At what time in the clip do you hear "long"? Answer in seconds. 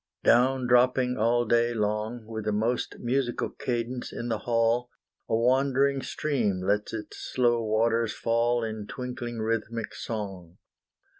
1.75-2.25